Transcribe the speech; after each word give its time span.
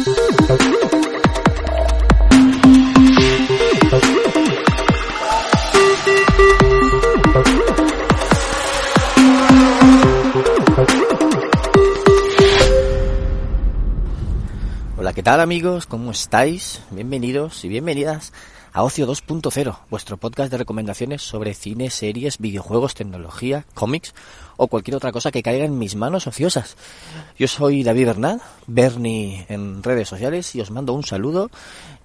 Hola, 0.00 0.08
¿qué 15.12 15.22
tal 15.22 15.40
amigos? 15.40 15.84
¿Cómo 15.84 16.12
estáis? 16.12 16.80
Bienvenidos 16.90 17.62
y 17.66 17.68
bienvenidas 17.68 18.32
a 18.72 18.82
Ocio 18.82 19.06
2.0, 19.06 19.78
vuestro 19.90 20.16
podcast 20.16 20.50
de 20.50 20.58
recomendaciones 20.58 21.22
sobre 21.22 21.54
cine, 21.54 21.90
series, 21.90 22.38
videojuegos, 22.38 22.94
tecnología, 22.94 23.64
cómics 23.74 24.14
o 24.56 24.68
cualquier 24.68 24.96
otra 24.96 25.12
cosa 25.12 25.30
que 25.30 25.42
caiga 25.42 25.64
en 25.64 25.78
mis 25.78 25.96
manos 25.96 26.26
ociosas. 26.26 26.76
Yo 27.38 27.48
soy 27.48 27.82
David 27.82 28.06
Bernal, 28.06 28.42
Bernie 28.66 29.46
en 29.48 29.82
redes 29.82 30.08
sociales 30.08 30.54
y 30.54 30.60
os 30.60 30.70
mando 30.70 30.92
un 30.92 31.04
saludo 31.04 31.50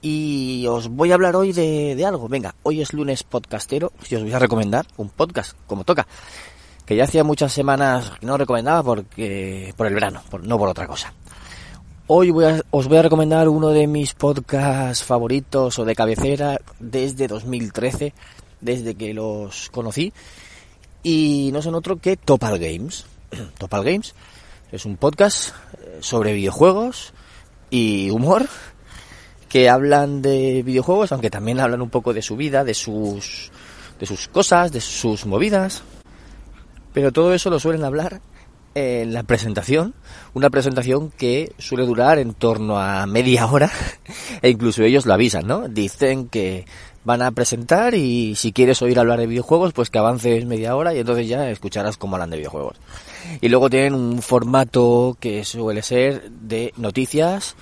y 0.00 0.66
os 0.68 0.88
voy 0.88 1.10
a 1.10 1.14
hablar 1.14 1.36
hoy 1.36 1.52
de, 1.52 1.96
de 1.96 2.06
algo. 2.06 2.28
Venga, 2.28 2.54
hoy 2.62 2.80
es 2.80 2.92
lunes 2.92 3.22
podcastero 3.24 3.92
y 4.08 4.14
os 4.14 4.22
voy 4.22 4.32
a 4.32 4.38
recomendar 4.38 4.86
un 4.96 5.08
podcast, 5.08 5.56
como 5.66 5.84
toca 5.84 6.06
que 6.86 6.96
ya 6.96 7.04
hacía 7.04 7.24
muchas 7.24 7.52
semanas 7.52 8.10
que 8.20 8.26
no 8.26 8.36
recomendaba 8.36 8.82
porque 8.82 9.72
por 9.76 9.86
el 9.86 9.94
verano, 9.94 10.22
por, 10.30 10.44
no 10.44 10.58
por 10.58 10.68
otra 10.68 10.86
cosa. 10.86 11.12
Hoy 12.14 12.30
voy 12.30 12.44
a, 12.44 12.60
os 12.70 12.88
voy 12.88 12.98
a 12.98 13.02
recomendar 13.02 13.48
uno 13.48 13.70
de 13.70 13.86
mis 13.86 14.12
podcasts 14.12 15.02
favoritos 15.02 15.78
o 15.78 15.86
de 15.86 15.94
cabecera 15.94 16.60
desde 16.78 17.26
2013, 17.26 18.12
desde 18.60 18.94
que 18.96 19.14
los 19.14 19.70
conocí. 19.70 20.12
Y 21.02 21.48
no 21.54 21.62
son 21.62 21.74
otro 21.74 21.96
que 21.96 22.18
Topal 22.18 22.58
Games. 22.58 23.06
Topal 23.58 23.84
Games 23.84 24.14
es 24.72 24.84
un 24.84 24.98
podcast 24.98 25.54
sobre 26.00 26.34
videojuegos 26.34 27.14
y 27.70 28.10
humor 28.10 28.46
que 29.48 29.70
hablan 29.70 30.20
de 30.20 30.62
videojuegos, 30.62 31.12
aunque 31.12 31.30
también 31.30 31.60
hablan 31.60 31.80
un 31.80 31.88
poco 31.88 32.12
de 32.12 32.20
su 32.20 32.36
vida, 32.36 32.62
de 32.62 32.74
sus, 32.74 33.50
de 33.98 34.04
sus 34.04 34.28
cosas, 34.28 34.70
de 34.70 34.82
sus 34.82 35.24
movidas. 35.24 35.82
Pero 36.92 37.10
todo 37.10 37.32
eso 37.32 37.48
lo 37.48 37.58
suelen 37.58 37.84
hablar 37.84 38.20
en 38.74 39.12
la 39.12 39.22
presentación, 39.22 39.94
una 40.34 40.50
presentación 40.50 41.10
que 41.10 41.52
suele 41.58 41.84
durar 41.84 42.18
en 42.18 42.34
torno 42.34 42.78
a 42.78 43.06
media 43.06 43.46
hora, 43.46 43.70
e 44.42 44.50
incluso 44.50 44.82
ellos 44.82 45.06
lo 45.06 45.14
avisan, 45.14 45.46
¿no? 45.46 45.68
Dicen 45.68 46.28
que 46.28 46.64
van 47.04 47.22
a 47.22 47.32
presentar 47.32 47.94
y 47.94 48.34
si 48.36 48.52
quieres 48.52 48.80
oír 48.80 48.98
hablar 48.98 49.18
de 49.18 49.26
videojuegos, 49.26 49.72
pues 49.72 49.90
que 49.90 49.98
avances 49.98 50.46
media 50.46 50.76
hora 50.76 50.94
y 50.94 51.00
entonces 51.00 51.28
ya 51.28 51.50
escucharás 51.50 51.96
cómo 51.96 52.16
hablan 52.16 52.30
de 52.30 52.38
videojuegos. 52.38 52.76
Y 53.40 53.48
luego 53.48 53.68
tienen 53.68 53.94
un 53.94 54.22
formato 54.22 55.16
que 55.18 55.44
suele 55.44 55.82
ser 55.82 56.30
de 56.30 56.72
noticias 56.76 57.56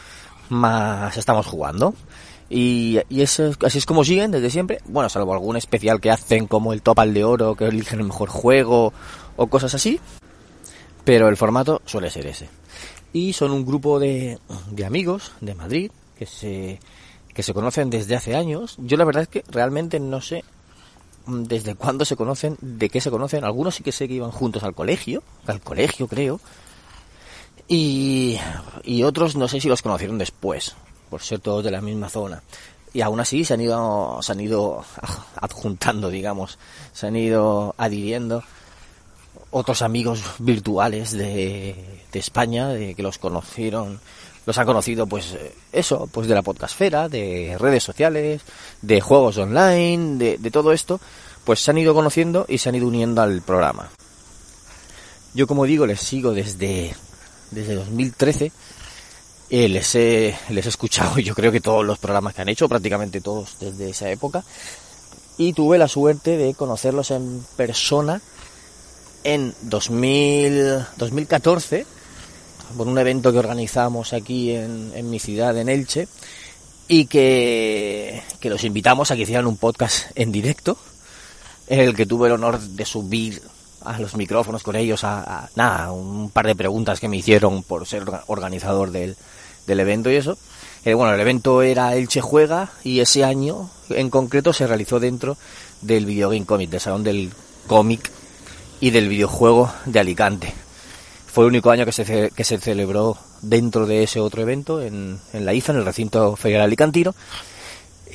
más 0.48 1.16
estamos 1.16 1.46
jugando. 1.46 1.94
Y, 2.52 2.98
y 3.08 3.22
eso, 3.22 3.52
así 3.64 3.78
es 3.78 3.86
como 3.86 4.04
siguen 4.04 4.32
desde 4.32 4.50
siempre. 4.50 4.80
Bueno, 4.86 5.08
salvo 5.08 5.32
algún 5.32 5.56
especial 5.56 6.00
que 6.00 6.10
hacen 6.10 6.46
como 6.46 6.72
el 6.72 6.82
Topal 6.82 7.14
de 7.14 7.24
Oro, 7.24 7.54
que 7.54 7.66
eligen 7.66 8.00
el 8.00 8.06
mejor 8.06 8.28
juego 8.28 8.92
o 9.36 9.46
cosas 9.46 9.74
así 9.74 10.00
pero 11.04 11.28
el 11.28 11.36
formato 11.36 11.82
suele 11.84 12.10
ser 12.10 12.26
ese. 12.26 12.48
Y 13.12 13.32
son 13.32 13.50
un 13.50 13.66
grupo 13.66 13.98
de, 13.98 14.38
de 14.70 14.84
amigos 14.84 15.32
de 15.40 15.54
Madrid 15.54 15.90
que 16.18 16.26
se, 16.26 16.78
que 17.34 17.42
se 17.42 17.54
conocen 17.54 17.90
desde 17.90 18.16
hace 18.16 18.36
años. 18.36 18.76
Yo 18.78 18.96
la 18.96 19.04
verdad 19.04 19.22
es 19.22 19.28
que 19.28 19.44
realmente 19.50 19.98
no 19.98 20.20
sé 20.20 20.44
desde 21.26 21.74
cuándo 21.74 22.04
se 22.04 22.16
conocen, 22.16 22.56
de 22.60 22.88
qué 22.88 23.00
se 23.00 23.10
conocen. 23.10 23.44
Algunos 23.44 23.74
sí 23.74 23.82
que 23.82 23.92
sé 23.92 24.08
que 24.08 24.14
iban 24.14 24.30
juntos 24.30 24.62
al 24.62 24.74
colegio, 24.74 25.22
al 25.46 25.60
colegio 25.60 26.08
creo. 26.08 26.40
Y, 27.68 28.38
y 28.84 29.02
otros 29.04 29.36
no 29.36 29.48
sé 29.48 29.60
si 29.60 29.68
los 29.68 29.82
conocieron 29.82 30.18
después, 30.18 30.74
por 31.08 31.22
ser 31.22 31.40
todos 31.40 31.64
de 31.64 31.70
la 31.70 31.80
misma 31.80 32.08
zona. 32.08 32.42
Y 32.92 33.02
aún 33.02 33.20
así 33.20 33.44
se 33.44 33.54
han 33.54 33.60
ido, 33.60 34.18
se 34.22 34.32
han 34.32 34.40
ido 34.40 34.84
adjuntando, 35.36 36.10
digamos, 36.10 36.58
se 36.92 37.06
han 37.06 37.16
ido 37.16 37.74
adhiriendo 37.78 38.42
otros 39.50 39.82
amigos 39.82 40.22
virtuales 40.38 41.12
de, 41.12 42.00
de 42.12 42.18
España, 42.18 42.68
de 42.68 42.94
que 42.94 43.02
los 43.02 43.18
conocieron, 43.18 44.00
los 44.46 44.58
han 44.58 44.66
conocido, 44.66 45.06
pues 45.06 45.36
eso, 45.72 46.08
pues 46.12 46.28
de 46.28 46.34
la 46.34 46.42
podcastfera, 46.42 47.08
de 47.08 47.56
redes 47.58 47.82
sociales, 47.82 48.42
de 48.82 49.00
juegos 49.00 49.38
online, 49.38 50.16
de, 50.18 50.38
de 50.38 50.50
todo 50.50 50.72
esto, 50.72 51.00
pues 51.44 51.60
se 51.60 51.70
han 51.70 51.78
ido 51.78 51.94
conociendo 51.94 52.46
y 52.48 52.58
se 52.58 52.68
han 52.68 52.74
ido 52.74 52.86
uniendo 52.86 53.22
al 53.22 53.42
programa. 53.42 53.90
Yo, 55.34 55.46
como 55.46 55.64
digo, 55.64 55.86
les 55.86 56.00
sigo 56.00 56.32
desde, 56.32 56.94
desde 57.50 57.74
2013. 57.74 58.52
Eh, 59.50 59.68
les, 59.68 59.94
he, 59.96 60.36
les 60.50 60.66
he 60.66 60.68
escuchado, 60.68 61.18
yo 61.18 61.34
creo 61.34 61.52
que 61.52 61.60
todos 61.60 61.84
los 61.84 61.98
programas 61.98 62.34
que 62.34 62.42
han 62.42 62.48
hecho, 62.48 62.68
prácticamente 62.68 63.20
todos 63.20 63.56
desde 63.60 63.90
esa 63.90 64.10
época. 64.10 64.44
Y 65.38 65.52
tuve 65.52 65.78
la 65.78 65.88
suerte 65.88 66.36
de 66.36 66.54
conocerlos 66.54 67.10
en 67.10 67.44
persona 67.56 68.20
en 69.24 69.54
2000, 69.62 70.86
2014 70.96 71.86
por 72.76 72.88
un 72.88 72.98
evento 72.98 73.32
que 73.32 73.38
organizamos 73.38 74.12
aquí 74.12 74.52
en, 74.52 74.92
en 74.94 75.10
mi 75.10 75.18
ciudad, 75.18 75.56
en 75.58 75.68
Elche, 75.68 76.08
y 76.88 77.06
que, 77.06 78.22
que 78.40 78.50
los 78.50 78.64
invitamos 78.64 79.10
a 79.10 79.16
que 79.16 79.22
hicieran 79.22 79.46
un 79.46 79.56
podcast 79.56 80.10
en 80.14 80.32
directo, 80.32 80.76
en 81.66 81.80
el 81.80 81.94
que 81.94 82.06
tuve 82.06 82.28
el 82.28 82.34
honor 82.34 82.60
de 82.60 82.84
subir 82.84 83.42
a 83.82 83.98
los 83.98 84.14
micrófonos 84.16 84.62
con 84.62 84.76
ellos 84.76 85.04
a, 85.04 85.48
nada, 85.54 85.92
un 85.92 86.30
par 86.30 86.46
de 86.46 86.54
preguntas 86.54 87.00
que 87.00 87.08
me 87.08 87.16
hicieron 87.16 87.62
por 87.62 87.86
ser 87.86 88.04
organizador 88.26 88.90
del, 88.90 89.16
del 89.66 89.80
evento 89.80 90.10
y 90.10 90.16
eso. 90.16 90.36
Eh, 90.84 90.94
bueno, 90.94 91.14
el 91.14 91.20
evento 91.20 91.62
era 91.62 91.94
Elche 91.94 92.20
Juega 92.20 92.70
y 92.82 93.00
ese 93.00 93.24
año 93.24 93.70
en 93.90 94.10
concreto 94.10 94.52
se 94.52 94.66
realizó 94.66 94.98
dentro 94.98 95.36
del 95.80 96.06
Video 96.06 96.30
Game 96.30 96.46
Comic, 96.46 96.70
del 96.70 96.80
Salón 96.80 97.04
del 97.04 97.30
Cómic 97.66 98.10
y 98.80 98.90
del 98.90 99.08
videojuego 99.08 99.72
de 99.84 100.00
Alicante. 100.00 100.52
Fue 101.26 101.44
el 101.44 101.50
único 101.50 101.70
año 101.70 101.84
que 101.84 101.92
se, 101.92 102.30
que 102.34 102.44
se 102.44 102.58
celebró 102.58 103.16
dentro 103.42 103.86
de 103.86 104.02
ese 104.02 104.20
otro 104.20 104.42
evento 104.42 104.80
en, 104.80 105.20
en 105.32 105.44
la 105.44 105.54
IFA, 105.54 105.72
en 105.72 105.78
el 105.78 105.84
recinto 105.84 106.34
ferial 106.36 106.62
alicantino. 106.62 107.14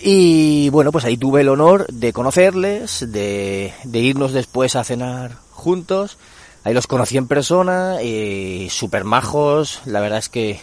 Y 0.01 0.69
bueno, 0.69 0.91
pues 0.91 1.05
ahí 1.05 1.15
tuve 1.15 1.41
el 1.41 1.49
honor 1.49 1.87
de 1.87 2.11
conocerles, 2.11 3.05
de, 3.11 3.73
de 3.83 3.99
irnos 3.99 4.33
después 4.33 4.75
a 4.75 4.83
cenar 4.83 5.37
juntos. 5.51 6.17
Ahí 6.63 6.73
los 6.73 6.87
conocí 6.87 7.15
en 7.15 7.27
persona, 7.27 8.01
y 8.01 8.67
super 8.69 9.03
majos, 9.03 9.81
la 9.85 10.01
verdad 10.01 10.19
es 10.19 10.29
que 10.29 10.59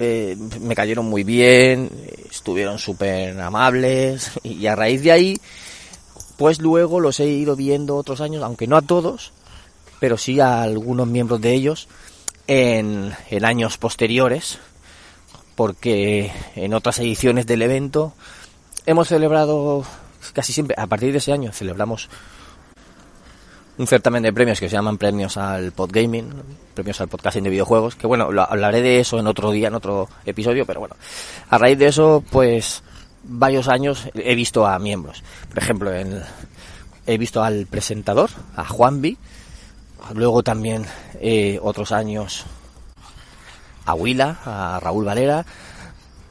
eh, 0.00 0.36
me 0.60 0.74
cayeron 0.74 1.06
muy 1.06 1.22
bien, 1.22 1.90
estuvieron 2.30 2.78
súper 2.78 3.38
amables 3.40 4.32
y 4.42 4.66
a 4.66 4.74
raíz 4.74 5.02
de 5.02 5.12
ahí 5.12 5.40
pues 6.36 6.60
luego 6.60 7.00
los 7.00 7.20
he 7.20 7.26
ido 7.26 7.56
viendo 7.56 7.96
otros 7.96 8.20
años, 8.20 8.42
aunque 8.42 8.66
no 8.66 8.76
a 8.76 8.82
todos, 8.82 9.32
pero 10.00 10.16
sí 10.18 10.40
a 10.40 10.62
algunos 10.62 11.06
miembros 11.06 11.40
de 11.40 11.54
ellos 11.54 11.88
en, 12.46 13.14
años 13.42 13.78
posteriores, 13.78 14.58
porque 15.54 16.32
en 16.56 16.74
otras 16.74 16.98
ediciones 16.98 17.46
del 17.46 17.62
evento 17.62 18.12
hemos 18.86 19.08
celebrado 19.08 19.84
casi 20.32 20.52
siempre, 20.52 20.74
a 20.78 20.86
partir 20.86 21.12
de 21.12 21.18
ese 21.18 21.32
año 21.32 21.52
celebramos 21.52 22.08
un 23.76 23.86
certamen 23.86 24.22
de 24.22 24.32
premios 24.32 24.60
que 24.60 24.68
se 24.68 24.76
llaman 24.76 24.98
premios 24.98 25.36
al 25.36 25.72
podgaming, 25.72 26.30
premios 26.74 27.00
al 27.00 27.08
podcasting 27.08 27.44
de 27.44 27.50
videojuegos, 27.50 27.96
que 27.96 28.06
bueno, 28.06 28.30
lo, 28.30 28.42
hablaré 28.42 28.82
de 28.82 29.00
eso 29.00 29.18
en 29.18 29.26
otro 29.26 29.50
día, 29.50 29.68
en 29.68 29.74
otro 29.74 30.08
episodio, 30.24 30.64
pero 30.64 30.80
bueno, 30.80 30.96
a 31.50 31.58
raíz 31.58 31.78
de 31.78 31.88
eso, 31.88 32.22
pues 32.30 32.82
varios 33.24 33.68
años 33.68 34.08
he 34.14 34.34
visto 34.34 34.66
a 34.66 34.78
miembros. 34.78 35.22
Por 35.48 35.58
ejemplo, 35.58 35.92
en, 35.92 36.22
he 37.06 37.18
visto 37.18 37.42
al 37.42 37.66
presentador, 37.66 38.30
a 38.56 38.64
Juanvi, 38.64 39.16
luego 40.14 40.42
también 40.42 40.86
eh, 41.20 41.58
otros 41.62 41.92
años 41.92 42.44
a 43.86 43.94
Willa, 43.94 44.38
a 44.44 44.80
Raúl 44.80 45.04
Valera, 45.04 45.44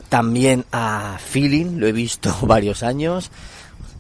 también 0.09 0.65
a 0.71 1.17
Feeling, 1.19 1.79
lo 1.79 1.87
he 1.87 1.91
visto 1.91 2.35
varios 2.41 2.83
años, 2.83 3.31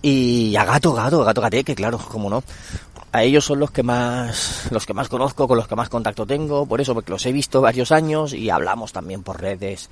y 0.01 0.55
a 0.55 0.65
Gato 0.65 0.93
Gato, 0.93 1.23
Gato 1.23 1.41
Gateque, 1.41 1.75
claro, 1.75 1.97
como 1.97 2.29
no. 2.29 2.43
A 3.11 3.23
ellos 3.23 3.45
son 3.45 3.59
los 3.59 3.69
que 3.69 3.83
más, 3.83 4.67
los 4.71 4.87
que 4.87 4.93
más 4.93 5.07
conozco, 5.07 5.47
con 5.47 5.57
los 5.57 5.67
que 5.67 5.75
más 5.75 5.87
contacto 5.87 6.25
tengo, 6.25 6.65
por 6.65 6.81
eso, 6.81 6.95
porque 6.95 7.11
los 7.11 7.25
he 7.27 7.31
visto 7.31 7.61
varios 7.61 7.91
años 7.91 8.33
y 8.33 8.49
hablamos 8.49 8.91
también 8.91 9.21
por 9.21 9.39
redes 9.39 9.89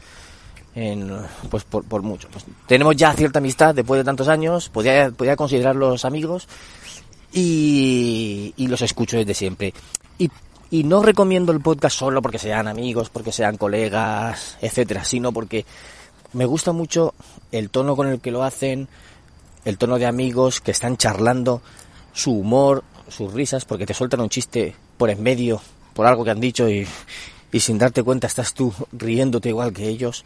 en, 0.76 1.12
pues 1.50 1.64
por, 1.64 2.02
mucho. 2.02 2.28
Pues 2.32 2.46
tenemos 2.68 2.96
ya 2.96 3.14
cierta 3.14 3.40
amistad 3.40 3.76
después 3.76 4.00
de 4.00 4.06
tantos 4.06 4.28
años, 4.28 4.70
podía, 4.70 5.12
podía 5.12 5.36
considerarlos 5.36 6.06
amigos 6.06 6.48
y, 7.34 8.54
y 8.58 8.68
los 8.68 8.82
escucho 8.82 9.18
desde 9.18 9.34
siempre. 9.34 9.74
Y, 10.18 10.30
y 10.70 10.84
no 10.84 11.04
recomiendo 11.04 11.52
el 11.52 11.62
podcast 11.62 11.98
solo 11.98 12.22
porque 12.22 12.40
sean 12.40 12.68
amigos, 12.68 13.10
porque 13.10 13.32
sean 13.32 13.58
colegas, 13.58 14.58
etcétera, 14.62 15.04
sino 15.04 15.32
porque 15.32 15.66
me 16.34 16.46
gusta 16.46 16.72
mucho 16.72 17.14
el 17.52 17.70
tono 17.70 17.96
con 17.96 18.08
el 18.08 18.22
que 18.22 18.32
lo 18.32 18.44
hacen, 18.44 18.88
el 19.66 19.78
tono 19.78 20.00
de 20.00 20.06
amigos 20.06 20.62
que 20.62 20.72
están 20.72 20.98
charlando, 20.98 21.62
su 22.14 22.32
humor, 22.32 22.84
sus 23.10 23.34
risas, 23.34 23.66
porque 23.66 23.86
te 23.86 23.94
sueltan 23.94 24.22
un 24.22 24.30
chiste 24.30 24.76
por 24.98 25.10
en 25.10 25.22
medio, 25.22 25.62
por 25.94 26.08
algo 26.08 26.24
que 26.24 26.32
han 26.32 26.40
dicho 26.40 26.70
y, 26.70 26.88
y 27.52 27.60
sin 27.60 27.78
darte 27.78 28.04
cuenta 28.04 28.28
estás 28.28 28.54
tú 28.54 28.74
riéndote 28.92 29.50
igual 29.50 29.74
que 29.74 29.88
ellos. 29.88 30.24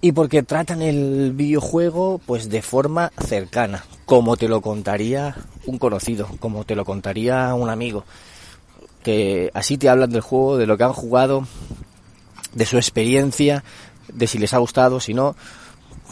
Y 0.00 0.12
porque 0.12 0.42
tratan 0.42 0.80
el 0.80 1.32
videojuego 1.32 2.20
pues 2.24 2.48
de 2.48 2.62
forma 2.62 3.10
cercana, 3.26 3.84
como 4.04 4.36
te 4.36 4.48
lo 4.48 4.60
contaría 4.60 5.34
un 5.66 5.78
conocido, 5.78 6.28
como 6.40 6.64
te 6.64 6.76
lo 6.76 6.84
contaría 6.84 7.52
un 7.54 7.68
amigo, 7.68 8.04
que 9.02 9.50
así 9.54 9.76
te 9.76 9.88
hablan 9.88 10.10
del 10.10 10.20
juego, 10.20 10.56
de 10.56 10.66
lo 10.66 10.76
que 10.78 10.84
han 10.84 10.92
jugado, 10.92 11.46
de 12.54 12.66
su 12.66 12.76
experiencia, 12.76 13.64
de 14.12 14.26
si 14.26 14.38
les 14.38 14.54
ha 14.54 14.58
gustado, 14.58 15.00
si 15.00 15.14
no, 15.14 15.34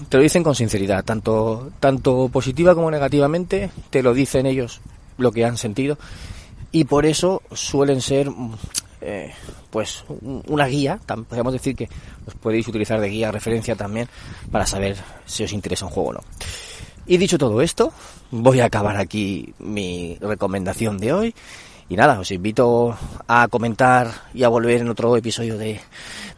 te 0.08 0.16
lo 0.16 0.22
dicen 0.22 0.42
con 0.42 0.54
sinceridad, 0.54 1.04
tanto 1.04 1.70
tanto 1.78 2.28
positiva 2.28 2.74
como 2.74 2.90
negativamente, 2.90 3.70
te 3.90 4.02
lo 4.02 4.14
dicen 4.14 4.46
ellos 4.46 4.80
lo 5.16 5.32
que 5.32 5.44
han 5.44 5.56
sentido 5.56 5.96
y 6.72 6.84
por 6.84 7.06
eso 7.06 7.40
suelen 7.52 8.02
ser 8.02 8.28
eh, 9.00 9.32
pues 9.70 10.04
una 10.46 10.66
guía, 10.66 10.98
podríamos 11.06 11.52
decir 11.52 11.76
que 11.76 11.88
os 12.26 12.34
podéis 12.34 12.66
utilizar 12.68 13.00
de 13.00 13.08
guía, 13.08 13.30
referencia 13.30 13.76
también 13.76 14.08
para 14.50 14.66
saber 14.66 14.96
si 15.24 15.44
os 15.44 15.52
interesa 15.52 15.86
un 15.86 15.92
juego 15.92 16.10
o 16.10 16.12
no. 16.14 16.20
Y 17.06 17.18
dicho 17.18 17.38
todo 17.38 17.62
esto, 17.62 17.92
voy 18.30 18.60
a 18.60 18.66
acabar 18.66 18.96
aquí 18.96 19.54
mi 19.58 20.16
recomendación 20.20 20.98
de 20.98 21.12
hoy. 21.12 21.34
Y 21.88 21.94
nada, 21.94 22.18
os 22.18 22.32
invito 22.32 22.96
a 23.28 23.46
comentar 23.48 24.10
y 24.34 24.42
a 24.42 24.48
volver 24.48 24.80
en 24.80 24.88
otro 24.88 25.16
episodio 25.16 25.56
de, 25.56 25.80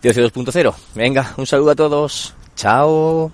de 0.02 0.10
Ocio 0.10 0.30
2.0. 0.30 0.74
Venga, 0.94 1.34
un 1.38 1.46
saludo 1.46 1.70
a 1.70 1.74
todos. 1.74 2.34
Chao. 2.54 3.32